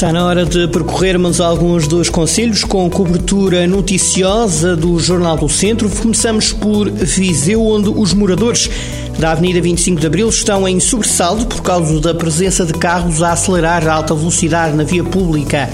[0.00, 5.90] Está na hora de percorrermos alguns dos conselhos com cobertura noticiosa do Jornal do Centro.
[5.90, 8.70] Começamos por Viseu, onde os moradores
[9.18, 13.32] da Avenida 25 de Abril estão em sobressalto por causa da presença de carros a
[13.32, 15.68] acelerar a alta velocidade na via pública.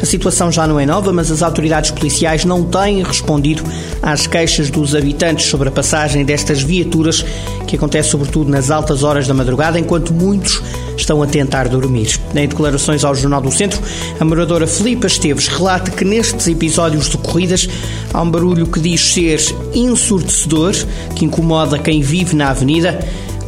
[0.00, 3.64] A situação já não é nova, mas as autoridades policiais não têm respondido
[4.00, 7.24] às queixas dos habitantes sobre a passagem destas viaturas,
[7.66, 10.62] que acontece sobretudo nas altas horas da madrugada, enquanto muitos
[11.02, 12.18] estão a tentar dormir.
[12.34, 13.80] Em declarações ao Jornal do Centro,
[14.18, 17.68] a moradora Filipa Esteves relata que nestes episódios de corridas
[18.12, 19.40] há um barulho que diz ser
[19.74, 20.74] ensurdecedor,
[21.14, 22.98] que incomoda quem vive na avenida.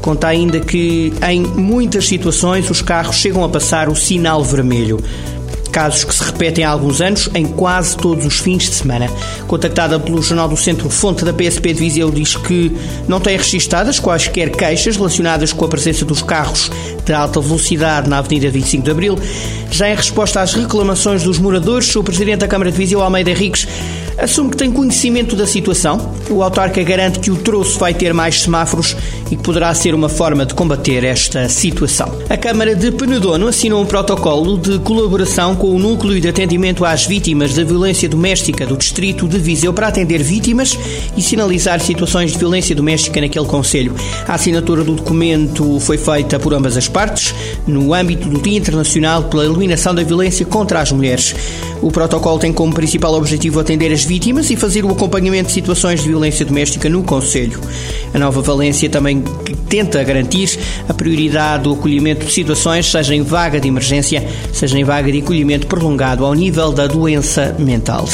[0.03, 5.03] Conta ainda que em muitas situações os carros chegam a passar o sinal vermelho
[5.75, 9.11] casos que se repetem há alguns anos, em quase todos os fins de semana.
[9.49, 12.71] Contactada pelo Jornal do Centro, fonte da PSP de Viseu diz que
[13.09, 16.71] não tem registadas quaisquer queixas relacionadas com a presença dos carros
[17.05, 19.19] de alta velocidade na Avenida 25 de Abril.
[19.71, 23.67] Já em resposta às reclamações dos moradores, o Presidente da Câmara de Viseu, Almeida Henriques,
[24.19, 26.15] assume que tem conhecimento da situação.
[26.31, 28.97] O autarca garante que o troço vai ter mais semáforos
[29.31, 32.19] e que poderá ser uma forma de combater esta situação.
[32.29, 37.07] A Câmara de Penedono assinou um protocolo de colaboração com o Núcleo de Atendimento às
[37.07, 40.79] Vítimas da Violência Doméstica do Distrito de Viseu para atender vítimas
[41.17, 43.95] e sinalizar situações de violência doméstica naquele Conselho.
[44.27, 47.35] A assinatura do documento foi feita por ambas as partes
[47.67, 51.35] no âmbito do Dia Internacional pela Eliminação da Violência contra as Mulheres.
[51.83, 56.01] O protocolo tem como principal objetivo atender as vítimas e fazer o acompanhamento de situações
[56.01, 57.61] de violência doméstica no Conselho.
[58.15, 59.23] A nova Valência também
[59.69, 64.85] tenta garantir a prioridade do acolhimento de situações, seja em vaga de emergência, seja em
[64.85, 68.09] vaga de acolhimento prolongado ao nível da doença mental.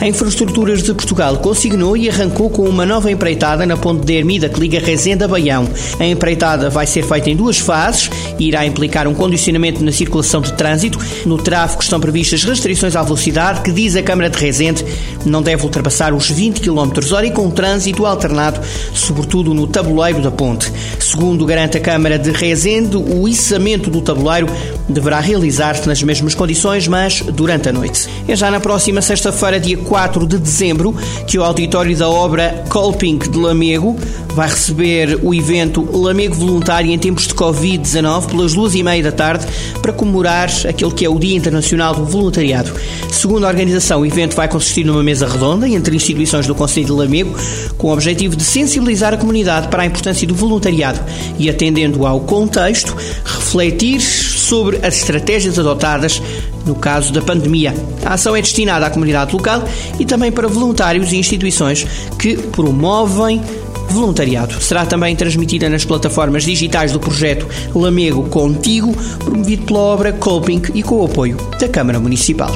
[0.00, 4.48] A Infraestruturas de Portugal consignou e arrancou com uma nova empreitada na ponte de Ermida
[4.48, 5.68] que liga Rezende a Baião.
[5.98, 10.52] A empreitada vai ser feita em duas fases irá implicar um condicionamento na circulação de
[10.52, 10.98] trânsito.
[11.24, 14.84] No tráfego estão previstas restrições à velocidade que diz a Câmara de Rezende
[15.24, 18.60] não deve ultrapassar os 20 km hora e com trânsito alternado,
[18.92, 20.70] sobretudo no tabuleiro da ponte.
[21.00, 24.46] Segundo garante a Câmara de Rezende, o içamento do tabuleiro
[24.88, 28.08] deverá realizar-se nas mesmas condições, mas durante a noite.
[28.28, 30.94] É já na próxima sexta-feira, dia 4 de dezembro,
[31.26, 33.96] que o auditório da obra Colping de Lamego
[34.34, 39.12] vai receber o evento Lamego Voluntário em tempos de Covid-19 pelas duas e meia da
[39.12, 39.46] tarde
[39.80, 42.72] para comemorar aquele que é o Dia Internacional do Voluntariado.
[43.10, 46.92] Segundo a organização, o evento vai consistir numa mesa redonda entre instituições do Conselho de
[46.92, 47.34] Lamego
[47.78, 51.00] com o objetivo de sensibilizar a comunidade para a importância do voluntariado
[51.38, 56.20] e, atendendo ao contexto, refletir sobre as estratégias adotadas
[56.66, 57.74] no caso da pandemia.
[58.04, 59.64] A ação é destinada à comunidade local
[59.98, 61.86] e também para voluntários e instituições
[62.18, 63.42] que promovem
[63.88, 64.60] voluntariado.
[64.60, 70.82] Será também transmitida nas plataformas digitais do projeto Lamego Contigo, promovido pela obra Coping e
[70.82, 72.52] com o apoio da Câmara Municipal.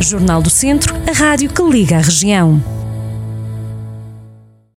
[0.00, 2.75] Jornal do Centro, a rádio que liga a região.